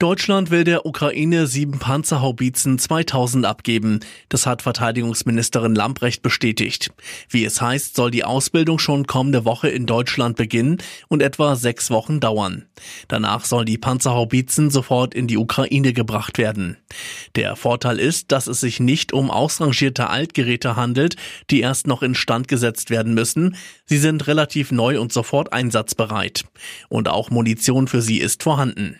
[0.00, 4.00] Deutschland will der Ukraine sieben Panzerhaubitzen 2000 abgeben.
[4.28, 6.90] Das hat Verteidigungsministerin Lamprecht bestätigt.
[7.28, 10.78] Wie es heißt, soll die Ausbildung schon kommende Woche in Deutschland beginnen
[11.08, 12.66] und etwa sechs Wochen dauern.
[13.08, 16.76] Danach sollen die Panzerhaubitzen sofort in die Ukraine gebracht werden.
[17.36, 21.16] Der Vorteil ist, dass es sich nicht um ausrangierte Altgeräte handelt,
[21.50, 23.56] die erst noch instand gesetzt werden müssen.
[23.86, 26.44] Sie sind relativ neu und sofort einsatzbereit.
[26.88, 28.98] Und auch Munition für sie ist vorhanden.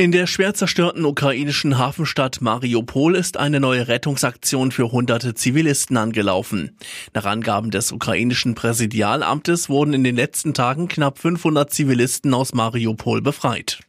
[0.00, 6.74] In der schwer zerstörten ukrainischen Hafenstadt Mariupol ist eine neue Rettungsaktion für hunderte Zivilisten angelaufen.
[7.12, 13.20] Nach Angaben des ukrainischen Präsidialamtes wurden in den letzten Tagen knapp 500 Zivilisten aus Mariupol
[13.20, 13.80] befreit.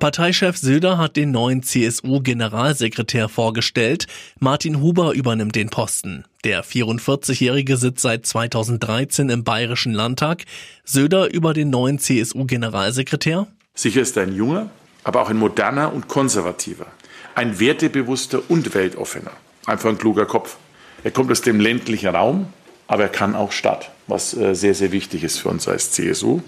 [0.00, 4.08] Parteichef Söder hat den neuen CSU-Generalsekretär vorgestellt.
[4.40, 6.24] Martin Huber übernimmt den Posten.
[6.42, 10.44] Der 44-Jährige sitzt seit 2013 im Bayerischen Landtag.
[10.84, 13.46] Söder über den neuen CSU-Generalsekretär.
[13.76, 14.70] Sicher ist er ein junger,
[15.04, 16.86] aber auch ein moderner und konservativer,
[17.34, 19.32] ein wertebewusster und weltoffener.
[19.66, 20.56] Einfach ein kluger Kopf.
[21.04, 22.52] Er kommt aus dem ländlichen Raum,
[22.88, 26.40] aber er kann auch Stadt, was äh, sehr, sehr wichtig ist für uns als CSU.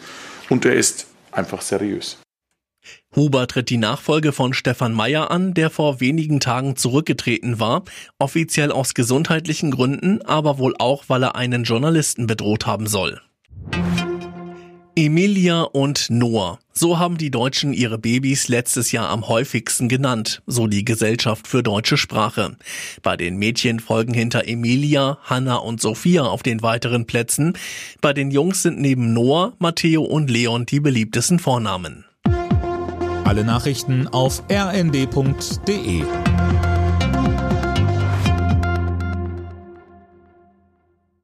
[0.49, 2.17] Und er ist einfach seriös.
[3.15, 7.85] Huber tritt die Nachfolge von Stefan Mayer an, der vor wenigen Tagen zurückgetreten war,
[8.19, 13.21] offiziell aus gesundheitlichen Gründen, aber wohl auch, weil er einen Journalisten bedroht haben soll.
[14.99, 16.59] Emilia und Noah.
[16.73, 21.63] So haben die Deutschen ihre Babys letztes Jahr am häufigsten genannt, so die Gesellschaft für
[21.63, 22.57] deutsche Sprache.
[23.05, 27.53] Bei den Mädchen folgen hinter Emilia, Hanna und Sophia auf den weiteren Plätzen.
[28.01, 32.05] Bei den Jungs sind neben Noah, Matteo und Leon die beliebtesten Vornamen.
[33.23, 36.03] Alle Nachrichten auf rnd.de